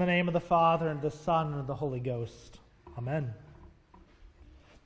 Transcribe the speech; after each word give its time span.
The 0.00 0.06
name 0.06 0.28
of 0.28 0.32
the 0.32 0.40
Father, 0.40 0.88
and 0.88 1.02
the 1.02 1.10
Son, 1.10 1.52
and 1.52 1.66
the 1.66 1.74
Holy 1.74 2.00
Ghost. 2.00 2.58
Amen. 2.96 3.34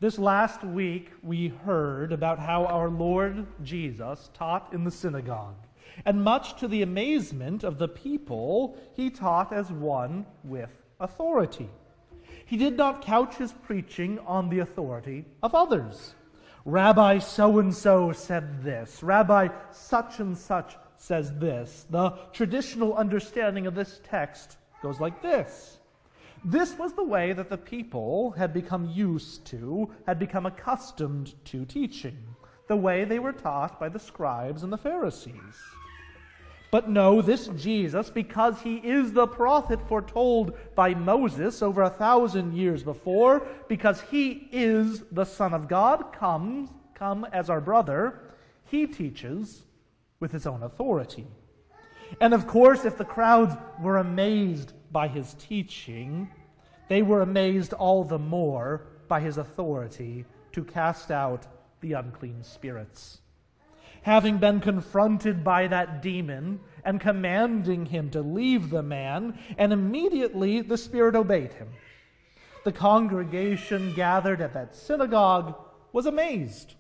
This 0.00 0.18
last 0.18 0.64
week, 0.64 1.12
we 1.23 1.52
heard 1.64 2.10
about 2.10 2.40
how 2.40 2.64
our 2.64 2.88
Lord 2.88 3.46
Jesus 3.62 4.28
taught 4.34 4.73
in 4.73 4.82
the 4.82 4.90
synagogue. 4.90 5.54
And 6.04 6.24
much 6.24 6.59
to 6.59 6.66
the 6.66 6.82
amazement 6.82 7.62
of 7.62 7.78
the 7.78 7.87
people, 7.87 8.77
he 8.96 9.09
taught 9.09 9.52
as 9.52 9.70
one 9.70 10.27
with 10.42 10.82
authority. 10.98 11.70
He 12.45 12.56
did 12.56 12.76
not 12.76 13.04
couch 13.04 13.37
his 13.37 13.52
preaching 13.52 14.18
on 14.26 14.49
the 14.49 14.59
authority 14.59 15.26
of 15.45 15.54
others. 15.54 16.16
Rabbi 16.65 17.21
so 17.21 17.60
and 17.60 17.73
so 17.73 18.10
said 18.10 18.65
this. 18.65 19.01
Rabbi 19.01 19.46
such 19.71 20.18
and 20.18 20.37
such 20.37 20.74
says 20.96 21.32
this. 21.38 21.87
The 21.88 22.10
traditional 22.32 22.95
understanding 22.96 23.68
of 23.68 23.76
this 23.76 24.01
text 24.02 24.56
goes 24.85 25.01
like 25.01 25.23
this. 25.23 25.79
This 26.45 26.79
was 26.79 26.93
the 26.93 27.02
way 27.02 27.32
that 27.32 27.49
the 27.49 27.57
people 27.57 28.32
had 28.32 28.52
become 28.52 28.90
used 28.90 29.46
to, 29.46 29.90
had 30.07 30.18
become 30.18 30.45
accustomed 30.45 31.35
to 31.46 31.65
teaching, 31.65 32.18
the 32.68 32.77
way 32.77 33.05
they 33.05 33.18
were 33.18 33.32
taught 33.32 33.80
by 33.80 33.88
the 33.88 33.99
scribes 33.99 34.62
and 34.62 34.71
the 34.71 34.77
Pharisees. 34.77 35.57
But 36.71 36.90
no, 36.90 37.23
this 37.23 37.46
Jesus, 37.57 38.10
because 38.10 38.60
he 38.60 38.77
is 38.77 39.12
the 39.12 39.27
prophet 39.27 39.80
foretold 39.88 40.59
by 40.74 40.93
Moses 40.93 41.62
over 41.62 41.82
a 41.82 41.88
thousand 41.88 42.52
years 42.52 42.82
before, 42.82 43.46
because 43.68 44.02
he 44.02 44.49
is 44.52 45.02
the 45.12 45.24
Son 45.24 45.55
of 45.55 45.66
God, 45.66 46.12
comes 46.12 46.68
come 46.95 47.27
as 47.32 47.49
our 47.51 47.60
brother, 47.60 48.21
he 48.66 48.87
teaches 48.87 49.62
with 50.21 50.30
his 50.32 50.46
own 50.46 50.62
authority. 50.62 51.27
And 52.21 52.35
of 52.35 52.47
course, 52.47 52.85
if 52.85 52.99
the 52.99 53.05
crowds 53.05 53.55
were 53.80 53.99
amazed 53.99 54.73
by 54.93 55.09
his 55.09 55.35
teaching, 55.35 56.30
they 56.88 57.02
were 57.02 57.23
amazed 57.23 57.73
all 57.73 58.05
the 58.05 58.19
more 58.19 58.87
by 59.09 59.21
his 59.21 59.38
authority 59.38 60.24
to 60.52 60.65
cast 60.65 61.11
out 61.11 61.46
the 61.80 61.95
unclean 61.95 62.43
spirits. 62.43 63.21
Having 64.03 64.38
been 64.38 64.61
confronted 64.61 65.43
by 65.43 65.66
that 65.66 66.03
demon 66.03 66.61
and 66.84 67.00
commanding 67.00 67.87
him 67.87 68.11
to 68.11 68.21
leave 68.21 68.71
the 68.71 68.83
man, 68.83 69.39
and 69.56 69.72
immediately 69.72 70.61
the 70.61 70.77
spirit 70.77 71.16
obeyed 71.16 71.53
him. 71.55 71.69
The 72.65 72.72
congregation 72.72 73.94
gathered 73.94 74.41
at 74.41 74.55
that 74.55 74.75
synagogue 74.75 75.55
was 75.93 76.06
amazed. 76.06 76.75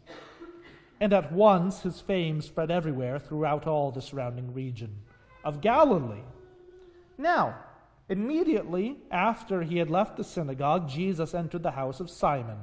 And 1.00 1.12
at 1.12 1.32
once 1.32 1.82
his 1.82 2.00
fame 2.00 2.40
spread 2.40 2.70
everywhere 2.70 3.18
throughout 3.18 3.66
all 3.66 3.90
the 3.90 4.02
surrounding 4.02 4.52
region 4.54 4.94
of 5.44 5.60
Galilee. 5.60 6.22
Now, 7.18 7.56
immediately 8.08 8.96
after 9.10 9.62
he 9.62 9.78
had 9.78 9.90
left 9.90 10.16
the 10.16 10.24
synagogue, 10.24 10.88
Jesus 10.88 11.34
entered 11.34 11.62
the 11.62 11.70
house 11.70 12.00
of 12.00 12.10
Simon, 12.10 12.58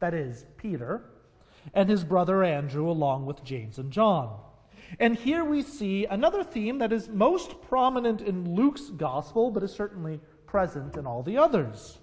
that 0.00 0.14
is, 0.14 0.44
Peter, 0.56 1.04
and 1.74 1.88
his 1.88 2.04
brother 2.04 2.42
Andrew, 2.42 2.90
along 2.90 3.26
with 3.26 3.44
James 3.44 3.78
and 3.78 3.92
John. 3.92 4.38
And 4.98 5.16
here 5.16 5.44
we 5.44 5.62
see 5.62 6.06
another 6.06 6.42
theme 6.44 6.78
that 6.78 6.92
is 6.92 7.08
most 7.08 7.62
prominent 7.62 8.20
in 8.20 8.54
Luke's 8.54 8.90
gospel, 8.90 9.50
but 9.50 9.62
is 9.62 9.72
certainly 9.72 10.20
present 10.46 10.96
in 10.96 11.06
all 11.06 11.22
the 11.22 11.38
others. 11.38 11.98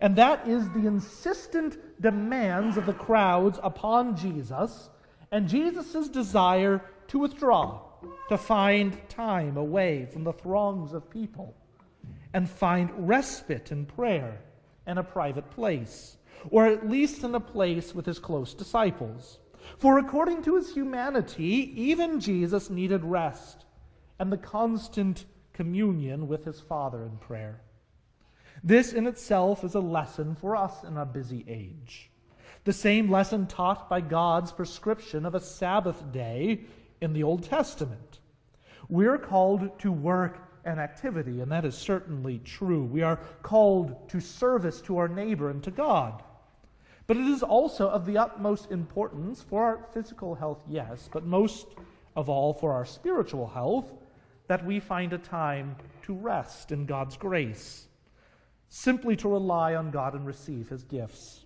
And 0.00 0.14
that 0.16 0.46
is 0.46 0.68
the 0.70 0.86
insistent 0.86 1.78
demands 2.00 2.76
of 2.76 2.86
the 2.86 2.92
crowds 2.92 3.58
upon 3.62 4.16
Jesus 4.16 4.90
and 5.32 5.48
Jesus' 5.48 6.08
desire 6.08 6.82
to 7.08 7.18
withdraw 7.18 7.80
to 8.28 8.38
find 8.38 8.96
time 9.08 9.56
away 9.56 10.06
from 10.06 10.24
the 10.24 10.32
throngs 10.32 10.92
of 10.92 11.10
people 11.10 11.54
and 12.32 12.48
find 12.48 12.90
respite 12.96 13.72
in 13.72 13.86
prayer 13.86 14.40
and 14.86 14.98
a 14.98 15.02
private 15.02 15.50
place, 15.50 16.16
or 16.50 16.66
at 16.66 16.88
least 16.88 17.22
in 17.24 17.34
a 17.34 17.40
place 17.40 17.94
with 17.94 18.06
his 18.06 18.18
close 18.18 18.54
disciples. 18.54 19.38
For 19.78 19.98
according 19.98 20.42
to 20.44 20.56
his 20.56 20.72
humanity, 20.72 21.72
even 21.76 22.20
Jesus 22.20 22.70
needed 22.70 23.04
rest 23.04 23.64
and 24.18 24.32
the 24.32 24.38
constant 24.38 25.24
communion 25.52 26.28
with 26.28 26.44
his 26.44 26.60
Father 26.60 27.04
in 27.04 27.16
prayer. 27.18 27.60
This 28.62 28.92
in 28.92 29.06
itself 29.06 29.64
is 29.64 29.74
a 29.74 29.80
lesson 29.80 30.34
for 30.34 30.56
us 30.56 30.84
in 30.84 30.96
our 30.96 31.06
busy 31.06 31.44
age. 31.48 32.10
The 32.64 32.72
same 32.72 33.10
lesson 33.10 33.46
taught 33.46 33.88
by 33.88 34.02
God's 34.02 34.52
prescription 34.52 35.24
of 35.24 35.34
a 35.34 35.40
Sabbath 35.40 36.12
day 36.12 36.64
in 37.00 37.12
the 37.12 37.22
Old 37.22 37.44
Testament. 37.44 38.20
We're 38.88 39.18
called 39.18 39.78
to 39.80 39.92
work 39.92 40.38
and 40.64 40.78
activity, 40.78 41.40
and 41.40 41.50
that 41.52 41.64
is 41.64 41.76
certainly 41.76 42.40
true. 42.44 42.84
We 42.84 43.02
are 43.02 43.16
called 43.42 44.08
to 44.10 44.20
service 44.20 44.80
to 44.82 44.98
our 44.98 45.08
neighbor 45.08 45.50
and 45.50 45.62
to 45.64 45.70
God. 45.70 46.22
But 47.06 47.16
it 47.16 47.26
is 47.26 47.42
also 47.42 47.88
of 47.88 48.06
the 48.06 48.18
utmost 48.18 48.70
importance 48.70 49.42
for 49.42 49.64
our 49.64 49.86
physical 49.92 50.34
health, 50.34 50.62
yes, 50.68 51.08
but 51.12 51.24
most 51.24 51.66
of 52.14 52.28
all 52.28 52.52
for 52.52 52.72
our 52.72 52.84
spiritual 52.84 53.48
health, 53.48 53.90
that 54.48 54.64
we 54.64 54.80
find 54.80 55.12
a 55.12 55.18
time 55.18 55.76
to 56.02 56.14
rest 56.14 56.72
in 56.72 56.86
God's 56.86 57.16
grace, 57.16 57.86
simply 58.68 59.16
to 59.16 59.28
rely 59.28 59.74
on 59.74 59.90
God 59.90 60.14
and 60.14 60.26
receive 60.26 60.68
his 60.68 60.84
gifts. 60.84 61.44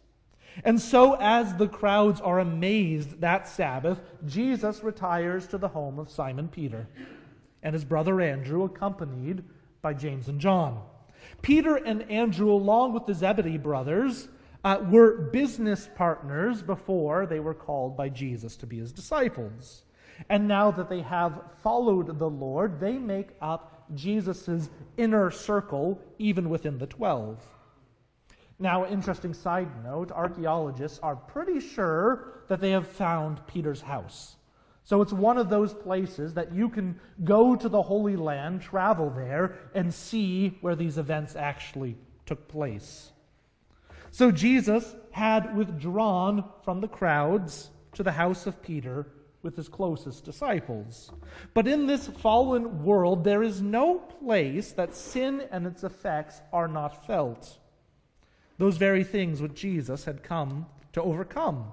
And 0.63 0.81
so, 0.81 1.15
as 1.15 1.55
the 1.55 1.67
crowds 1.67 2.21
are 2.21 2.39
amazed 2.39 3.21
that 3.21 3.49
Sabbath, 3.49 4.01
Jesus 4.27 4.85
retires 4.85 5.47
to 5.49 5.59
the 5.59 5.69
home 5.69 5.99
of 5.99 6.11
Simon 6.11 6.49
Peter 6.49 6.87
and 7.63 7.73
his 7.75 7.85
brother 7.85 8.21
Andrew, 8.21 8.65
accompanied 8.65 9.43
by 9.83 9.95
James 9.95 10.29
and 10.29 10.41
John. 10.41 10.81
Peter 11.43 11.77
and 11.77 12.09
Andrew, 12.11 12.53
along 12.53 12.93
with 12.93 13.07
the 13.07 13.15
Zebedee 13.15 13.59
brothers, 13.59 14.29
uh, 14.63 14.79
were 14.91 15.31
business 15.31 15.89
partners 15.95 16.63
before 16.63 17.27
they 17.27 17.41
were 17.41 17.55
called 17.55 17.97
by 17.97 18.09
Jesus 18.09 18.57
to 18.57 18.67
be 18.67 18.79
his 18.79 18.93
disciples. 18.93 19.83
And 20.29 20.47
now 20.47 20.71
that 20.71 20.89
they 20.89 21.03
have 21.03 21.43
followed 21.63 22.19
the 22.19 22.31
Lord, 22.31 22.79
they 22.79 22.99
make 22.99 23.31
up 23.41 23.85
Jesus' 23.95 24.71
inner 24.97 25.31
circle, 25.31 26.01
even 26.19 26.49
within 26.49 26.79
the 26.79 26.87
twelve. 26.87 27.45
Now, 28.65 28.87
interesting 28.87 29.35
side 29.35 29.69
note 29.85 30.11
archaeologists 30.11 30.99
are 31.03 31.17
pretty 31.17 31.61
sure 31.61 32.33
that 32.49 32.63
they 32.63 32.71
have 32.71 32.89
found 32.89 33.47
Peter's 33.47 33.83
house. 33.83 34.37
So 34.85 35.03
it's 35.03 35.13
one 35.13 35.37
of 35.37 35.51
those 35.51 35.75
places 35.75 36.33
that 36.33 36.55
you 36.55 36.71
can 36.71 36.99
go 37.25 37.57
to 37.57 37.69
the 37.69 37.83
Holy 37.83 38.17
Land, 38.17 38.63
travel 38.63 39.11
there, 39.11 39.57
and 39.75 39.93
see 39.93 40.56
where 40.62 40.75
these 40.75 40.97
events 40.97 41.37
actually 41.37 41.99
took 42.25 42.49
place. 42.49 43.12
So 44.11 44.31
Jesus 44.31 44.97
had 45.11 45.55
withdrawn 45.55 46.44
from 46.62 46.81
the 46.81 46.88
crowds 46.88 47.69
to 47.93 48.03
the 48.03 48.12
house 48.12 48.47
of 48.47 48.62
Peter 48.62 49.09
with 49.43 49.56
his 49.56 49.69
closest 49.69 50.25
disciples. 50.25 51.12
But 51.53 51.69
in 51.69 51.87
this 51.87 52.06
fallen 52.09 52.83
world, 52.83 53.25
there 53.25 53.43
is 53.43 53.61
no 53.61 53.99
place 53.99 54.73
that 54.73 54.94
sin 54.94 55.43
and 55.50 55.67
its 55.67 55.85
effects 55.85 56.41
are 56.50 56.67
not 56.67 57.06
felt 57.06 57.59
those 58.59 58.77
very 58.77 59.05
things 59.05 59.43
which 59.43 59.55
Jesus 59.55 60.05
had 60.05 60.23
come 60.23 60.67
to 60.93 61.03
overcome. 61.03 61.73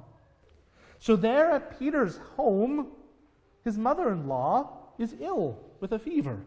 So, 1.00 1.16
there 1.16 1.52
at 1.52 1.80
Peter's 1.80 2.18
home, 2.36 2.88
his 3.64 3.78
mother 3.78 4.12
in 4.12 4.28
law 4.28 4.94
is 5.00 5.16
ill 5.20 5.60
with 5.80 5.92
a 5.92 6.00
fever. 6.00 6.40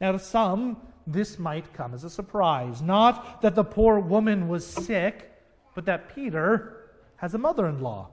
Now, 0.00 0.12
to 0.12 0.18
some, 0.18 0.78
this 1.06 1.38
might 1.38 1.72
come 1.72 1.94
as 1.94 2.04
a 2.04 2.10
surprise. 2.10 2.82
Not 2.82 3.42
that 3.42 3.54
the 3.54 3.64
poor 3.64 3.98
woman 4.00 4.48
was 4.48 4.66
sick, 4.66 5.32
but 5.74 5.84
that 5.86 6.14
Peter 6.14 6.90
has 7.16 7.34
a 7.34 7.38
mother 7.38 7.66
in 7.66 7.80
law, 7.80 8.08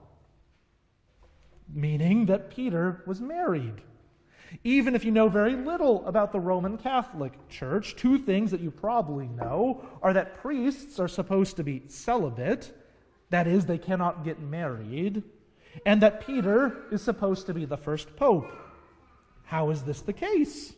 meaning 1.72 2.26
that 2.26 2.50
Peter 2.50 3.02
was 3.06 3.20
married. 3.20 3.82
Even 4.62 4.94
if 4.94 5.04
you 5.04 5.10
know 5.10 5.28
very 5.28 5.56
little 5.56 6.06
about 6.06 6.32
the 6.32 6.40
Roman 6.40 6.78
Catholic 6.78 7.32
Church, 7.48 7.96
two 7.96 8.18
things 8.18 8.50
that 8.50 8.60
you 8.60 8.70
probably 8.70 9.26
know 9.26 9.84
are 10.02 10.12
that 10.12 10.36
priests 10.36 11.00
are 11.00 11.08
supposed 11.08 11.56
to 11.56 11.64
be 11.64 11.82
celibate, 11.88 12.72
that 13.30 13.46
is, 13.46 13.66
they 13.66 13.78
cannot 13.78 14.24
get 14.24 14.40
married, 14.40 15.22
and 15.84 16.00
that 16.02 16.24
Peter 16.24 16.84
is 16.92 17.02
supposed 17.02 17.46
to 17.46 17.54
be 17.54 17.64
the 17.64 17.76
first 17.76 18.14
pope. 18.16 18.50
How 19.44 19.70
is 19.70 19.82
this 19.82 20.02
the 20.02 20.12
case? 20.12 20.74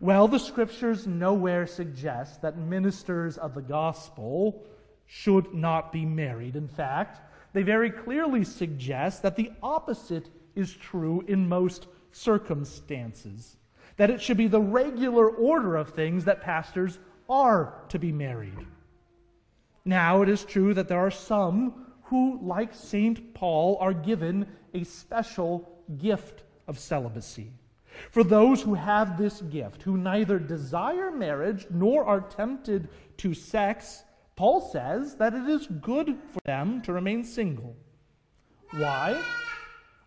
Well, 0.00 0.28
the 0.28 0.38
scriptures 0.38 1.06
nowhere 1.06 1.66
suggest 1.66 2.42
that 2.42 2.58
ministers 2.58 3.38
of 3.38 3.54
the 3.54 3.62
gospel 3.62 4.66
should 5.06 5.54
not 5.54 5.92
be 5.92 6.04
married. 6.04 6.56
In 6.56 6.68
fact, 6.68 7.20
they 7.52 7.62
very 7.62 7.90
clearly 7.90 8.44
suggest 8.44 9.22
that 9.22 9.36
the 9.36 9.52
opposite 9.62 10.28
is 10.54 10.74
true 10.74 11.24
in 11.28 11.48
most 11.48 11.86
circumstances. 12.16 13.56
That 13.96 14.10
it 14.10 14.20
should 14.20 14.36
be 14.36 14.48
the 14.48 14.60
regular 14.60 15.28
order 15.28 15.76
of 15.76 15.90
things 15.90 16.24
that 16.24 16.42
pastors 16.42 16.98
are 17.28 17.74
to 17.88 17.98
be 17.98 18.12
married. 18.12 18.66
Now, 19.84 20.22
it 20.22 20.28
is 20.28 20.44
true 20.44 20.74
that 20.74 20.88
there 20.88 20.98
are 20.98 21.10
some 21.10 21.86
who, 22.04 22.38
like 22.42 22.74
St. 22.74 23.34
Paul, 23.34 23.78
are 23.80 23.92
given 23.92 24.46
a 24.74 24.84
special 24.84 25.68
gift 25.98 26.42
of 26.66 26.78
celibacy. 26.78 27.52
For 28.10 28.24
those 28.24 28.60
who 28.60 28.74
have 28.74 29.16
this 29.16 29.40
gift, 29.42 29.82
who 29.82 29.96
neither 29.96 30.38
desire 30.38 31.10
marriage 31.10 31.66
nor 31.70 32.04
are 32.04 32.20
tempted 32.20 32.88
to 33.18 33.32
sex, 33.32 34.02
Paul 34.34 34.60
says 34.60 35.14
that 35.16 35.32
it 35.32 35.48
is 35.48 35.66
good 35.66 36.18
for 36.32 36.40
them 36.44 36.82
to 36.82 36.92
remain 36.92 37.24
single. 37.24 37.74
Why? 38.72 39.22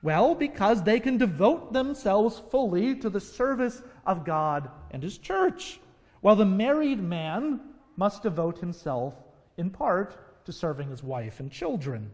Well, 0.01 0.33
because 0.33 0.83
they 0.83 0.99
can 0.99 1.17
devote 1.17 1.73
themselves 1.73 2.41
fully 2.51 2.95
to 2.95 3.09
the 3.09 3.19
service 3.19 3.81
of 4.05 4.23
God 4.23 4.69
and 4.91 5.03
His 5.03 5.17
church, 5.17 5.79
while 6.21 6.35
the 6.35 6.45
married 6.45 7.01
man 7.01 7.59
must 7.99 8.23
devote 8.23 8.57
himself 8.59 9.13
in 9.57 9.69
part 9.69 10.45
to 10.45 10.53
serving 10.53 10.89
his 10.89 11.03
wife 11.03 11.41
and 11.41 11.51
children. 11.51 12.09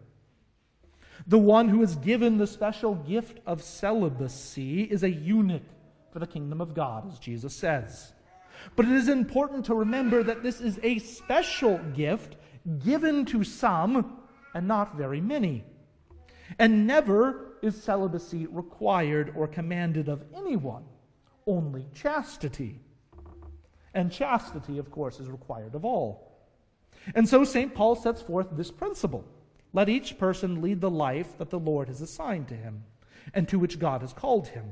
The 1.27 1.37
one 1.37 1.69
who 1.69 1.83
is 1.83 1.95
given 1.97 2.37
the 2.37 2.47
special 2.47 2.95
gift 2.95 3.39
of 3.45 3.61
celibacy 3.61 4.81
is 4.81 5.03
a 5.03 5.09
eunuch 5.09 5.61
for 6.11 6.17
the 6.17 6.27
kingdom 6.27 6.59
of 6.59 6.73
God, 6.73 7.07
as 7.07 7.19
Jesus 7.19 7.55
says. 7.55 8.13
But 8.75 8.87
it 8.87 8.93
is 8.93 9.09
important 9.09 9.65
to 9.65 9.75
remember 9.75 10.23
that 10.23 10.41
this 10.41 10.59
is 10.59 10.79
a 10.81 10.99
special 10.99 11.77
gift 11.93 12.35
given 12.83 13.25
to 13.25 13.43
some 13.43 14.17
and 14.55 14.67
not 14.67 14.95
very 14.95 15.21
many. 15.21 15.63
And 16.57 16.87
never 16.87 17.44
is 17.61 17.81
celibacy 17.81 18.47
required 18.47 19.33
or 19.35 19.47
commanded 19.47 20.09
of 20.09 20.23
anyone, 20.35 20.83
only 21.47 21.87
chastity. 21.93 22.79
And 23.93 24.11
chastity, 24.11 24.77
of 24.77 24.91
course, 24.91 25.19
is 25.19 25.29
required 25.29 25.75
of 25.75 25.85
all. 25.85 26.31
And 27.13 27.27
so 27.27 27.43
St. 27.43 27.73
Paul 27.73 27.95
sets 27.95 28.21
forth 28.21 28.47
this 28.51 28.71
principle 28.71 29.25
let 29.73 29.89
each 29.89 30.17
person 30.17 30.61
lead 30.61 30.79
the 30.79 30.89
life 30.89 31.37
that 31.37 31.49
the 31.49 31.59
Lord 31.59 31.89
has 31.89 31.99
assigned 31.99 32.47
to 32.47 32.55
him 32.55 32.85
and 33.33 33.45
to 33.49 33.59
which 33.59 33.77
God 33.77 34.01
has 34.01 34.13
called 34.13 34.47
him. 34.47 34.71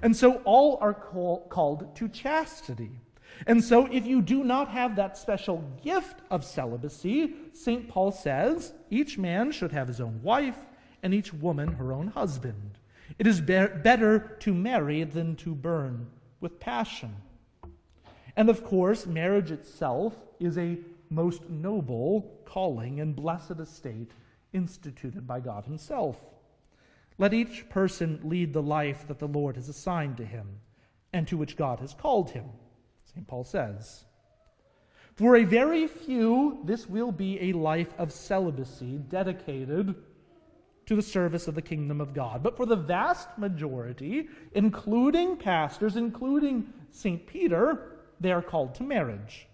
And 0.00 0.16
so 0.16 0.34
all 0.44 0.78
are 0.80 0.94
call, 0.94 1.48
called 1.48 1.96
to 1.96 2.08
chastity. 2.08 2.92
And 3.46 3.62
so, 3.62 3.86
if 3.86 4.06
you 4.06 4.22
do 4.22 4.42
not 4.42 4.68
have 4.68 4.96
that 4.96 5.16
special 5.16 5.62
gift 5.82 6.22
of 6.30 6.44
celibacy, 6.44 7.34
St. 7.52 7.88
Paul 7.88 8.10
says 8.10 8.72
each 8.90 9.18
man 9.18 9.52
should 9.52 9.72
have 9.72 9.88
his 9.88 10.00
own 10.00 10.20
wife 10.22 10.58
and 11.02 11.14
each 11.14 11.32
woman 11.32 11.74
her 11.74 11.92
own 11.92 12.08
husband. 12.08 12.78
It 13.18 13.26
is 13.26 13.40
be- 13.40 13.66
better 13.82 14.36
to 14.40 14.54
marry 14.54 15.04
than 15.04 15.36
to 15.36 15.54
burn 15.54 16.08
with 16.40 16.60
passion. 16.60 17.16
And 18.36 18.48
of 18.48 18.64
course, 18.64 19.06
marriage 19.06 19.50
itself 19.50 20.14
is 20.38 20.58
a 20.58 20.78
most 21.10 21.48
noble 21.48 22.40
calling 22.44 23.00
and 23.00 23.16
blessed 23.16 23.58
estate 23.58 24.12
instituted 24.52 25.26
by 25.26 25.40
God 25.40 25.64
Himself. 25.64 26.16
Let 27.18 27.34
each 27.34 27.68
person 27.68 28.20
lead 28.22 28.52
the 28.52 28.62
life 28.62 29.08
that 29.08 29.18
the 29.18 29.26
Lord 29.26 29.56
has 29.56 29.68
assigned 29.68 30.16
to 30.18 30.24
him 30.24 30.46
and 31.12 31.26
to 31.26 31.36
which 31.36 31.56
God 31.56 31.80
has 31.80 31.92
called 31.92 32.30
him, 32.30 32.44
St. 33.12 33.26
Paul 33.26 33.42
says. 33.42 34.04
For 35.16 35.36
a 35.36 35.44
very 35.44 35.88
few, 35.88 36.60
this 36.64 36.88
will 36.88 37.10
be 37.10 37.40
a 37.40 37.52
life 37.54 37.92
of 37.98 38.12
celibacy 38.12 38.98
dedicated 39.08 39.96
to 40.88 40.96
the 40.96 41.02
service 41.02 41.46
of 41.48 41.54
the 41.54 41.60
kingdom 41.60 42.00
of 42.00 42.14
God. 42.14 42.42
But 42.42 42.56
for 42.56 42.64
the 42.64 42.74
vast 42.74 43.28
majority, 43.36 44.26
including 44.54 45.36
pastors, 45.36 45.96
including 45.96 46.72
St. 46.90 47.26
Peter, 47.26 47.98
they 48.20 48.32
are 48.32 48.40
called 48.40 48.74
to 48.76 48.82
marriage. 48.84 49.48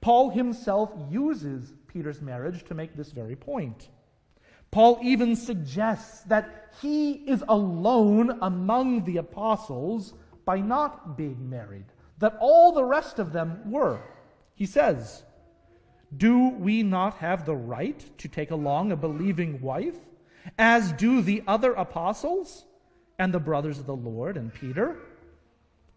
Paul 0.00 0.30
himself 0.30 0.92
uses 1.10 1.74
Peter's 1.88 2.22
marriage 2.22 2.62
to 2.66 2.74
make 2.74 2.94
this 2.94 3.10
very 3.10 3.34
point. 3.34 3.88
Paul 4.70 5.00
even 5.02 5.34
suggests 5.34 6.20
that 6.24 6.72
he 6.80 7.14
is 7.14 7.42
alone 7.48 8.38
among 8.40 9.04
the 9.04 9.16
apostles 9.16 10.14
by 10.44 10.60
not 10.60 11.16
being 11.16 11.50
married, 11.50 11.86
that 12.18 12.36
all 12.40 12.70
the 12.70 12.84
rest 12.84 13.18
of 13.18 13.32
them 13.32 13.68
were. 13.68 14.00
He 14.54 14.66
says, 14.66 15.24
Do 16.16 16.50
we 16.50 16.84
not 16.84 17.14
have 17.14 17.46
the 17.46 17.56
right 17.56 18.00
to 18.18 18.28
take 18.28 18.52
along 18.52 18.92
a 18.92 18.96
believing 18.96 19.60
wife, 19.60 19.98
as 20.58 20.92
do 20.92 21.22
the 21.22 21.42
other 21.46 21.72
apostles 21.72 22.64
and 23.18 23.32
the 23.32 23.40
brothers 23.40 23.78
of 23.78 23.86
the 23.86 23.96
Lord 23.96 24.36
and 24.36 24.52
Peter? 24.52 24.96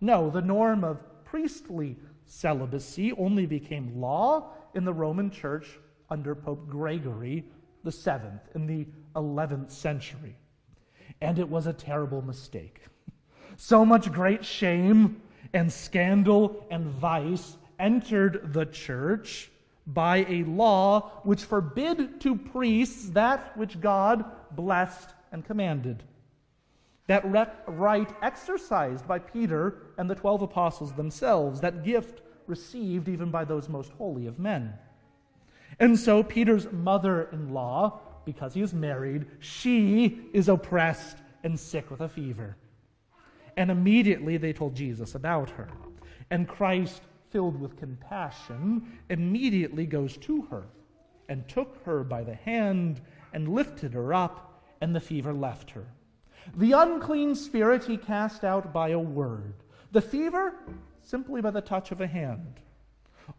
No, 0.01 0.29
the 0.29 0.41
norm 0.41 0.83
of 0.83 0.99
priestly 1.23 1.97
celibacy 2.25 3.13
only 3.13 3.45
became 3.45 3.99
law 3.99 4.51
in 4.73 4.85
the 4.85 4.93
Roman 4.93 5.29
Church 5.29 5.79
under 6.09 6.35
Pope 6.35 6.67
Gregory 6.67 7.45
the 7.83 7.91
7th 7.91 8.41
in 8.55 8.65
the 8.65 8.87
11th 9.15 9.71
century. 9.71 10.35
And 11.21 11.39
it 11.39 11.47
was 11.47 11.67
a 11.67 11.73
terrible 11.73 12.21
mistake. 12.21 12.81
So 13.57 13.85
much 13.85 14.11
great 14.11 14.43
shame 14.43 15.21
and 15.53 15.71
scandal 15.71 16.65
and 16.69 16.85
vice 16.87 17.57
entered 17.79 18.53
the 18.53 18.65
church 18.65 19.49
by 19.87 20.25
a 20.27 20.43
law 20.43 21.11
which 21.23 21.43
forbid 21.43 22.19
to 22.21 22.35
priests 22.35 23.09
that 23.09 23.55
which 23.57 23.79
God 23.79 24.25
blessed 24.51 25.09
and 25.31 25.45
commanded. 25.45 26.03
That 27.07 27.23
right 27.67 28.09
exercised 28.23 29.07
by 29.07 29.19
Peter 29.19 29.83
and 29.97 30.09
the 30.09 30.15
twelve 30.15 30.41
apostles 30.41 30.93
themselves, 30.93 31.61
that 31.61 31.83
gift 31.83 32.21
received 32.47 33.07
even 33.07 33.29
by 33.29 33.45
those 33.45 33.69
most 33.69 33.91
holy 33.91 34.25
of 34.25 34.39
men. 34.39 34.73
And 35.79 35.99
so 35.99 36.23
Peter's 36.23 36.71
mother 36.71 37.29
in 37.31 37.53
law, 37.53 37.99
because 38.25 38.55
he 38.55 38.61
is 38.61 38.73
married, 38.73 39.27
she 39.39 40.29
is 40.33 40.49
oppressed 40.49 41.17
and 41.43 41.59
sick 41.59 41.91
with 41.91 42.01
a 42.01 42.09
fever. 42.09 42.55
And 43.55 43.69
immediately 43.69 44.37
they 44.37 44.53
told 44.53 44.75
Jesus 44.75 45.13
about 45.13 45.51
her. 45.51 45.69
And 46.31 46.47
Christ, 46.47 47.01
filled 47.35 47.59
with 47.59 47.75
compassion, 47.75 48.97
immediately 49.09 49.85
goes 49.85 50.15
to 50.15 50.43
her 50.43 50.63
and 51.27 51.45
took 51.49 51.83
her 51.83 52.01
by 52.01 52.23
the 52.23 52.33
hand 52.33 53.01
and 53.33 53.53
lifted 53.53 53.91
her 53.91 54.13
up, 54.13 54.63
and 54.79 54.95
the 54.95 55.01
fever 55.01 55.33
left 55.33 55.69
her. 55.69 55.85
The 56.55 56.71
unclean 56.71 57.35
spirit 57.35 57.83
he 57.83 57.97
cast 57.97 58.45
out 58.45 58.71
by 58.71 58.91
a 58.91 58.99
word, 58.99 59.55
the 59.91 59.99
fever 60.01 60.53
simply 61.01 61.41
by 61.41 61.51
the 61.51 61.59
touch 61.59 61.91
of 61.91 61.99
a 61.99 62.07
hand. 62.07 62.61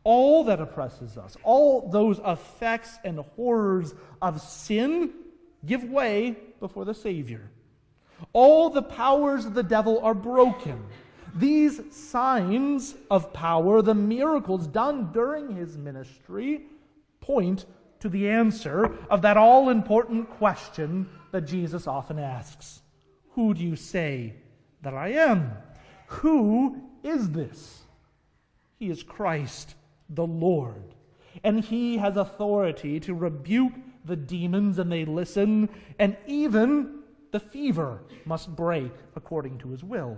All 0.05 0.45
that 0.45 0.61
oppresses 0.61 1.17
us, 1.17 1.35
all 1.43 1.89
those 1.89 2.21
effects 2.23 2.99
and 3.03 3.21
horrors 3.35 3.95
of 4.21 4.43
sin 4.43 5.11
give 5.65 5.85
way 5.85 6.37
before 6.61 6.85
the 6.85 6.93
Savior. 6.93 7.49
All 8.35 8.69
the 8.69 8.83
powers 8.83 9.47
of 9.47 9.55
the 9.55 9.63
devil 9.63 10.01
are 10.05 10.13
broken. 10.13 10.85
These 11.37 11.95
signs 11.95 12.95
of 13.11 13.33
power, 13.33 13.83
the 13.83 13.95
miracles 13.95 14.67
done 14.67 15.13
during 15.13 15.55
his 15.55 15.77
ministry, 15.77 16.63
point 17.21 17.67
to 18.01 18.09
the 18.09 18.29
answer 18.29 18.97
of 19.11 19.21
that 19.23 19.37
all 19.37 19.69
important 19.69 20.31
question 20.31 21.09
that 21.33 21.43
Jesus 21.43 21.87
often 21.87 22.19
asks 22.19 22.81
Who 23.33 23.53
do 23.53 23.63
you 23.63 23.77
say 23.77 24.35
that 24.83 24.95
I 24.95 25.09
am? 25.09 25.53
Who 26.07 26.81
is 27.03 27.31
this? 27.31 27.83
He 28.79 28.91
is 28.91 29.03
Christ 29.03 29.75
the 30.09 30.27
Lord. 30.27 30.95
And 31.45 31.63
he 31.63 31.99
has 31.99 32.17
authority 32.17 32.99
to 33.01 33.15
rebuke 33.15 33.75
the 34.07 34.17
demons 34.17 34.79
and 34.79 34.91
they 34.91 35.05
listen, 35.05 35.69
and 35.99 36.17
even 36.27 37.01
the 37.33 37.41
fever 37.41 38.01
must 38.25 38.55
break 38.55 38.93
according 39.17 39.59
to 39.59 39.69
his 39.69 39.85
will. 39.85 40.17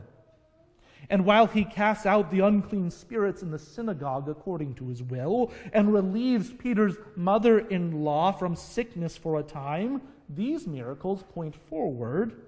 And 1.10 1.24
while 1.24 1.46
he 1.46 1.64
casts 1.64 2.06
out 2.06 2.30
the 2.30 2.40
unclean 2.40 2.90
spirits 2.90 3.42
in 3.42 3.50
the 3.50 3.58
synagogue 3.58 4.28
according 4.28 4.74
to 4.74 4.88
his 4.88 5.02
will, 5.02 5.52
and 5.72 5.92
relieves 5.92 6.52
Peter's 6.52 6.96
mother 7.16 7.60
in 7.60 8.04
law 8.04 8.32
from 8.32 8.54
sickness 8.54 9.16
for 9.16 9.38
a 9.38 9.42
time, 9.42 10.02
these 10.28 10.66
miracles 10.66 11.22
point 11.34 11.54
forward 11.68 12.42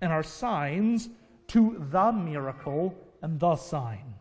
and 0.00 0.12
are 0.12 0.22
signs 0.22 1.08
to 1.48 1.84
the 1.90 2.12
miracle 2.12 2.94
and 3.22 3.38
the 3.40 3.56
sign. 3.56 4.14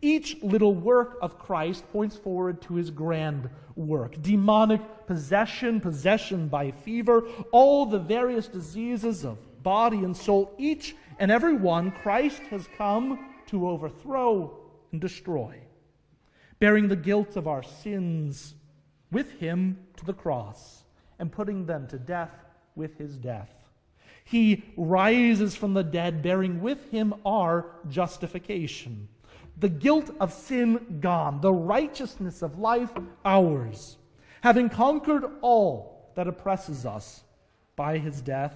Each 0.00 0.42
little 0.42 0.74
work 0.74 1.18
of 1.22 1.38
Christ 1.38 1.84
points 1.92 2.16
forward 2.16 2.60
to 2.62 2.74
his 2.74 2.90
grand 2.90 3.48
work. 3.76 4.20
Demonic 4.22 4.80
possession, 5.06 5.80
possession 5.80 6.48
by 6.48 6.70
fever, 6.70 7.22
all 7.52 7.86
the 7.86 7.98
various 7.98 8.48
diseases 8.48 9.24
of 9.24 9.38
body 9.66 10.04
and 10.04 10.16
soul, 10.16 10.54
each 10.58 10.94
and 11.18 11.28
every 11.28 11.56
one 11.56 11.90
Christ 11.90 12.40
has 12.50 12.68
come 12.78 13.34
to 13.46 13.68
overthrow 13.68 14.56
and 14.92 15.00
destroy, 15.00 15.56
bearing 16.60 16.86
the 16.86 16.94
guilt 16.94 17.36
of 17.36 17.48
our 17.48 17.64
sins 17.64 18.54
with 19.10 19.32
him 19.40 19.76
to 19.96 20.04
the 20.04 20.12
cross 20.12 20.84
and 21.18 21.32
putting 21.32 21.66
them 21.66 21.88
to 21.88 21.98
death 21.98 22.30
with 22.76 22.96
his 22.96 23.16
death. 23.16 23.50
He 24.24 24.62
rises 24.76 25.56
from 25.56 25.74
the 25.74 25.82
dead, 25.82 26.22
bearing 26.22 26.60
with 26.60 26.88
him 26.92 27.12
our 27.24 27.66
justification 27.88 29.08
the 29.58 29.68
guilt 29.68 30.10
of 30.20 30.32
sin 30.32 30.98
gone, 31.00 31.40
the 31.40 31.52
righteousness 31.52 32.42
of 32.42 32.60
life 32.60 32.92
ours. 33.24 33.96
Having 34.42 34.68
conquered 34.68 35.24
all 35.40 36.12
that 36.14 36.28
oppresses 36.28 36.86
us 36.86 37.24
by 37.74 37.98
his 37.98 38.20
death, 38.20 38.54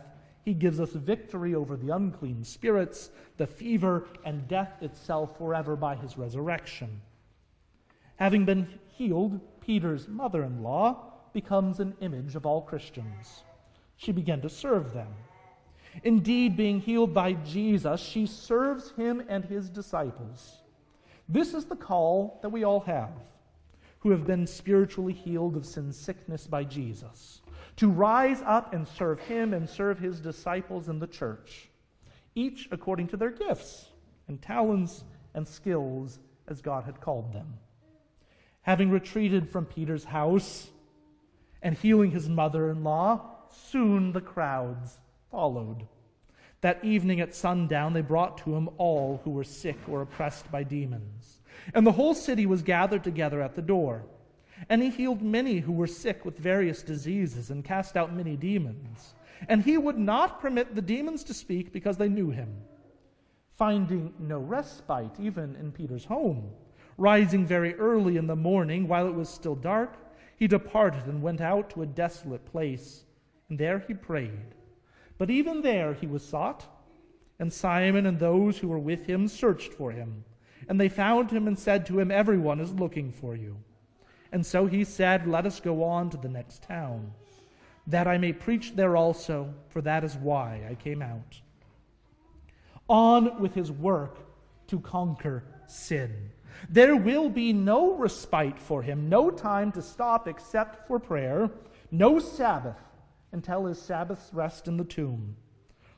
He 0.51 0.55
gives 0.55 0.81
us 0.81 0.91
victory 0.91 1.55
over 1.55 1.77
the 1.77 1.91
unclean 1.91 2.43
spirits, 2.43 3.11
the 3.37 3.47
fever, 3.47 4.09
and 4.25 4.49
death 4.49 4.83
itself 4.83 5.39
forever 5.39 5.77
by 5.77 5.95
his 5.95 6.19
resurrection. 6.19 7.01
Having 8.17 8.47
been 8.47 8.81
healed, 8.89 9.41
Peter's 9.61 10.09
mother 10.09 10.43
in 10.43 10.61
law 10.61 11.13
becomes 11.33 11.79
an 11.79 11.95
image 12.01 12.35
of 12.35 12.47
all 12.47 12.63
Christians. 12.63 13.45
She 13.97 14.11
began 14.11 14.41
to 14.41 14.49
serve 14.49 14.93
them. 14.93 15.15
Indeed, 16.03 16.57
being 16.57 16.81
healed 16.81 17.15
by 17.15 17.35
Jesus, 17.35 18.01
she 18.01 18.27
serves 18.27 18.91
him 18.91 19.23
and 19.29 19.45
his 19.45 19.71
disciples. 19.71 20.63
This 21.29 21.55
is 21.55 21.67
the 21.67 21.77
call 21.77 22.41
that 22.43 22.51
we 22.51 22.65
all 22.65 22.81
have 22.81 23.13
who 24.01 24.11
have 24.11 24.27
been 24.27 24.49
spiritually 24.49 25.13
healed 25.13 25.57
of 25.57 25.65
sin 25.65 25.93
sickness 25.93 26.49
by 26.49 26.65
Jesus 26.65 27.41
to 27.77 27.89
rise 27.89 28.43
up 28.45 28.73
and 28.73 28.87
serve 28.87 29.21
him 29.21 29.55
and 29.55 29.69
serve 29.69 29.99
his 29.99 30.21
disciples 30.21 30.89
in 30.89 30.99
the 30.99 31.07
church, 31.07 31.69
each 32.35 32.69
according 32.71 33.09
to 33.09 33.17
their 33.17 33.31
gifts 33.31 33.87
and 34.29 34.41
talents 34.41 35.05
and 35.35 35.47
skills 35.47 36.19
as 36.49 36.61
God 36.61 36.85
had 36.85 37.01
called 37.01 37.33
them. 37.33 37.55
Having 38.63 38.91
retreated 38.91 39.51
from 39.51 39.65
Peter's 39.65 40.05
house 40.05 40.69
and 41.63 41.77
healing 41.77 42.11
his 42.11 42.29
mother 42.29 42.71
in 42.71 42.85
law, 42.85 43.21
soon 43.51 44.13
the 44.13 44.21
crowds 44.21 44.99
followed. 45.31 45.87
That 46.61 46.85
evening 46.85 47.21
at 47.21 47.35
sundown, 47.35 47.95
they 47.95 48.03
brought 48.03 48.39
to 48.39 48.55
him 48.55 48.69
all 48.77 49.21
who 49.25 49.31
were 49.31 49.45
sick 49.45 49.79
or 49.89 50.03
oppressed 50.03 50.51
by 50.53 50.63
demons. 50.63 51.41
And 51.75 51.87
the 51.87 51.93
whole 51.93 52.15
city 52.15 52.45
was 52.47 52.63
gathered 52.63 53.03
together 53.03 53.41
at 53.41 53.55
the 53.55 53.63
door. 53.63 54.05
And 54.69 54.83
he 54.83 54.91
healed 54.91 55.23
many 55.23 55.59
who 55.59 55.73
were 55.73 55.87
sick 55.87 56.25
with 56.25 56.39
various 56.39 56.83
diseases 56.83 57.51
and 57.51 57.65
cast 57.65 57.97
out 57.97 58.15
many 58.15 58.37
demons. 58.37 59.15
And 59.49 59.63
he 59.63 59.79
would 59.79 59.99
not 59.99 60.41
permit 60.41 60.75
the 60.75 60.83
demons 60.83 61.25
to 61.25 61.35
speak 61.35 61.73
because 61.73 61.97
they 61.97 62.09
knew 62.09 62.31
him. 62.31 62.55
Finding 63.55 64.13
no 64.19 64.39
respite, 64.39 65.19
even 65.19 65.57
in 65.57 65.73
Peter's 65.73 66.05
home, 66.05 66.51
rising 66.99 67.47
very 67.47 67.75
early 67.75 68.17
in 68.17 68.27
the 68.27 68.37
morning 68.37 68.87
while 68.87 69.07
it 69.07 69.15
was 69.15 69.29
still 69.29 69.55
dark, 69.55 69.97
he 70.37 70.47
departed 70.47 71.07
and 71.07 71.23
went 71.23 71.41
out 71.41 71.71
to 71.71 71.83
a 71.83 71.87
desolate 71.87 72.45
place. 72.47 73.05
And 73.49 73.59
there 73.59 73.79
he 73.79 73.95
prayed. 73.95 74.55
But 75.19 75.31
even 75.31 75.61
there 75.61 75.93
he 75.95 76.07
was 76.07 76.25
sought, 76.25 76.67
and 77.39 77.53
Simon 77.53 78.07
and 78.07 78.19
those 78.19 78.59
who 78.59 78.69
were 78.69 78.79
with 78.79 79.07
him 79.07 79.29
searched 79.29 79.75
for 79.75 79.91
him. 79.91 80.25
And 80.69 80.81
they 80.81 80.89
found 80.89 81.31
him 81.31 81.47
and 81.47 81.59
said 81.59 81.85
to 81.87 81.99
him, 81.99 82.11
Everyone 82.11 82.61
is 82.61 82.73
looking 82.73 83.13
for 83.13 83.35
you. 83.35 83.57
And 84.33 84.45
so 84.45 84.67
he 84.67 84.85
said, 84.85 85.27
Let 85.27 85.47
us 85.47 85.61
go 85.61 85.83
on 85.83 86.11
to 86.11 86.17
the 86.17 86.29
next 86.29 86.63
town, 86.63 87.13
that 87.87 88.07
I 88.07 88.19
may 88.19 88.33
preach 88.33 88.77
there 88.77 88.97
also, 88.97 89.53
for 89.69 89.81
that 89.83 90.05
is 90.05 90.17
why 90.17 90.63
I 90.69 90.75
came 90.75 91.03
out. 91.03 91.41
On 92.89 93.41
with 93.41 93.55
his 93.55 93.71
work 93.71 94.19
to 94.69 94.81
conquer 94.81 95.45
sin. 95.67 96.31
There 96.69 96.97
will 96.97 97.29
be 97.29 97.53
no 97.53 97.95
respite 97.95 98.59
for 98.59 98.83
him, 98.83 99.09
no 99.09 99.31
time 99.31 99.73
to 99.73 99.83
stop 99.83 100.29
except 100.29 100.87
for 100.87 100.99
prayer, 100.99 101.51
no 101.91 102.19
Sabbath 102.19 102.77
until 103.33 103.67
his 103.67 103.81
Sabbath's 103.81 104.33
rest 104.33 104.69
in 104.69 104.77
the 104.77 104.85
tomb, 104.85 105.37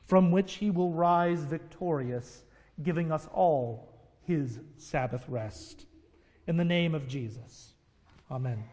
from 0.05 0.31
which 0.31 0.55
he 0.55 0.69
will 0.69 0.91
rise 0.91 1.43
victorious, 1.43 2.43
giving 2.81 3.11
us 3.11 3.27
all 3.33 3.99
his 4.21 4.59
Sabbath 4.77 5.27
rest. 5.27 5.85
In 6.47 6.57
the 6.57 6.65
name 6.65 6.93
of 6.93 7.07
Jesus. 7.07 7.72
Amen. 8.31 8.63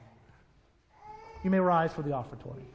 You 1.42 1.50
may 1.50 1.59
rise 1.59 1.92
for 1.92 2.02
the 2.02 2.12
offertory. 2.12 2.66